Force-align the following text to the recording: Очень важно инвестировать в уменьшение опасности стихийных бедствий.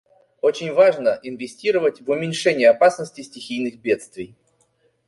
Очень 0.41 0.73
важно 0.73 1.19
инвестировать 1.21 2.01
в 2.01 2.09
уменьшение 2.09 2.71
опасности 2.71 3.21
стихийных 3.21 3.77
бедствий. 3.81 4.35